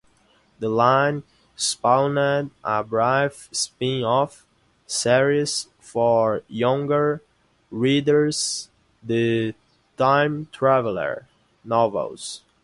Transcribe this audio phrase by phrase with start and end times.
[0.57, 1.21] The line
[1.55, 4.43] spawned a brief spin-off
[4.87, 7.21] series for younger
[7.69, 8.71] readers,
[9.03, 9.53] the
[9.97, 11.27] "Time Traveler"
[11.63, 12.41] novels.